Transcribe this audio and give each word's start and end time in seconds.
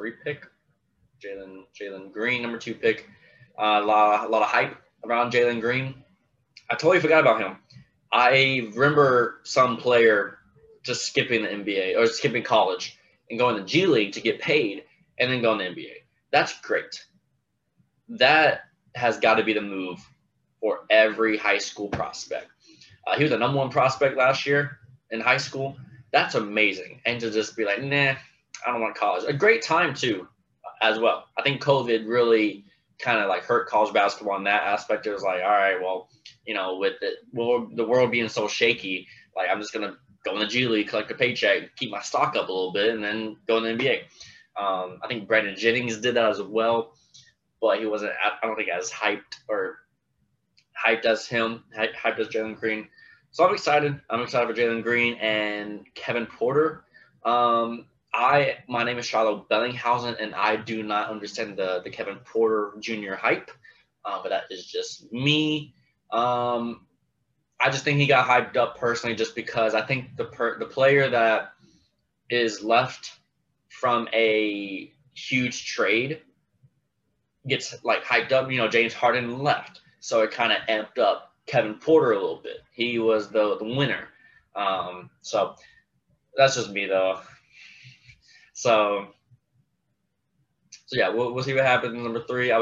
three 0.00 0.12
pick. 0.24 0.46
Jalen 1.22 1.64
Jalen 1.78 2.12
Green, 2.12 2.42
number 2.42 2.58
two 2.58 2.74
pick. 2.74 3.06
Uh, 3.58 3.80
a 3.82 3.84
lot 3.84 4.26
a 4.26 4.28
lot 4.28 4.42
of 4.42 4.48
hype 4.48 4.76
around 5.04 5.32
Jalen 5.32 5.60
Green. 5.60 6.02
I 6.70 6.74
totally 6.74 7.00
forgot 7.00 7.20
about 7.20 7.40
him. 7.40 7.58
I 8.10 8.70
remember 8.74 9.40
some 9.44 9.76
player 9.76 10.38
just 10.82 11.04
skipping 11.04 11.42
the 11.42 11.48
NBA 11.48 11.98
or 11.98 12.06
skipping 12.06 12.42
college 12.42 12.98
and 13.28 13.38
going 13.38 13.56
to 13.56 13.64
G 13.64 13.86
League 13.86 14.12
to 14.12 14.20
get 14.20 14.40
paid 14.40 14.84
and 15.18 15.30
then 15.30 15.42
going 15.42 15.58
to 15.58 15.66
NBA. 15.66 15.92
That's 16.32 16.58
great. 16.60 17.04
That 18.08 18.62
has 18.94 19.18
got 19.18 19.34
to 19.34 19.44
be 19.44 19.52
the 19.52 19.60
move 19.60 20.00
for 20.60 20.80
every 20.88 21.36
high 21.36 21.58
school 21.58 21.88
prospect. 21.88 22.48
Uh, 23.06 23.16
he 23.16 23.24
was 23.24 23.30
the 23.30 23.38
number 23.38 23.58
one 23.58 23.70
prospect 23.70 24.16
last 24.16 24.46
year 24.46 24.78
in 25.10 25.20
high 25.20 25.36
school. 25.36 25.76
That's 26.12 26.34
amazing. 26.34 27.00
And 27.04 27.20
to 27.20 27.30
just 27.30 27.56
be 27.56 27.64
like, 27.64 27.82
nah, 27.82 28.14
I 28.66 28.72
don't 28.72 28.80
want 28.80 28.94
college. 28.94 29.24
A 29.26 29.32
great 29.32 29.62
time 29.62 29.94
too, 29.94 30.28
as 30.80 30.98
well. 30.98 31.24
I 31.38 31.42
think 31.42 31.62
COVID 31.62 32.06
really 32.06 32.64
kind 32.98 33.18
of 33.18 33.28
like 33.28 33.44
hurt 33.44 33.68
college 33.68 33.92
basketball 33.92 34.36
in 34.36 34.44
that 34.44 34.62
aspect. 34.62 35.06
It 35.06 35.12
was 35.12 35.22
like, 35.22 35.42
all 35.42 35.48
right, 35.48 35.80
well, 35.80 36.08
you 36.46 36.54
know, 36.54 36.76
with 36.78 36.94
the 37.00 37.12
world, 37.32 37.76
the 37.76 37.84
world 37.84 38.10
being 38.10 38.28
so 38.28 38.48
shaky, 38.48 39.06
like 39.36 39.48
I'm 39.50 39.60
just 39.60 39.72
gonna 39.72 39.96
go 40.24 40.34
in 40.34 40.40
the 40.40 40.46
G 40.46 40.66
League, 40.66 40.88
collect 40.88 41.10
a 41.10 41.14
paycheck, 41.14 41.74
keep 41.76 41.90
my 41.90 42.00
stock 42.00 42.36
up 42.36 42.48
a 42.48 42.52
little 42.52 42.72
bit, 42.72 42.94
and 42.94 43.02
then 43.02 43.36
go 43.46 43.58
in 43.58 43.64
the 43.64 43.84
NBA. 43.84 44.02
Um, 44.60 44.98
I 45.02 45.08
think 45.08 45.26
Brandon 45.26 45.56
Jennings 45.56 45.98
did 45.98 46.14
that 46.16 46.30
as 46.30 46.42
well, 46.42 46.94
but 47.60 47.78
he 47.78 47.86
wasn't. 47.86 48.12
I 48.22 48.46
don't 48.46 48.56
think 48.56 48.68
as 48.68 48.90
hyped 48.90 49.40
or 49.48 49.78
hyped 50.84 51.04
as 51.04 51.26
him, 51.26 51.64
hyped 51.76 52.18
as 52.18 52.28
Jalen 52.28 52.56
Green. 52.56 52.88
So 53.32 53.46
I'm 53.46 53.54
excited. 53.54 54.00
I'm 54.10 54.22
excited 54.22 54.48
for 54.48 54.60
Jalen 54.60 54.82
Green 54.82 55.14
and 55.14 55.86
Kevin 55.94 56.26
Porter. 56.26 56.84
Um, 57.24 57.86
I 58.12 58.58
my 58.68 58.84
name 58.84 58.98
is 58.98 59.06
Shiloh 59.06 59.46
Bellinghausen, 59.50 60.16
and 60.20 60.34
I 60.34 60.56
do 60.56 60.82
not 60.82 61.10
understand 61.10 61.56
the 61.56 61.80
the 61.84 61.90
Kevin 61.90 62.16
Porter 62.24 62.72
Jr. 62.80 63.14
hype, 63.14 63.50
uh, 64.04 64.20
but 64.22 64.30
that 64.30 64.44
is 64.50 64.66
just 64.66 65.12
me. 65.12 65.74
Um, 66.10 66.86
I 67.60 67.70
just 67.70 67.84
think 67.84 67.98
he 67.98 68.06
got 68.06 68.26
hyped 68.26 68.56
up 68.56 68.78
personally, 68.78 69.14
just 69.14 69.34
because 69.34 69.74
I 69.74 69.82
think 69.82 70.16
the 70.16 70.24
per, 70.24 70.58
the 70.58 70.66
player 70.66 71.08
that 71.08 71.52
is 72.28 72.62
left 72.62 73.18
from 73.68 74.08
a 74.12 74.92
huge 75.14 75.66
trade 75.66 76.22
gets 77.46 77.84
like 77.84 78.02
hyped 78.02 78.32
up. 78.32 78.50
You 78.50 78.58
know, 78.58 78.68
James 78.68 78.94
Harden 78.94 79.38
left, 79.38 79.82
so 80.00 80.22
it 80.22 80.32
kind 80.32 80.52
of 80.52 80.58
amped 80.68 80.98
up 80.98 81.34
Kevin 81.46 81.74
Porter 81.74 82.12
a 82.12 82.20
little 82.20 82.40
bit. 82.42 82.58
He 82.72 82.98
was 82.98 83.30
the 83.30 83.56
the 83.58 83.64
winner. 83.64 84.08
Um, 84.56 85.10
so 85.20 85.54
that's 86.36 86.56
just 86.56 86.70
me 86.70 86.86
though. 86.86 87.20
So, 88.60 89.06
so 90.70 90.98
yeah, 90.98 91.08
we'll, 91.08 91.32
we'll 91.32 91.42
see 91.42 91.54
what 91.54 91.64
happens 91.64 91.94
number 91.94 92.22
three. 92.28 92.52
I 92.52 92.58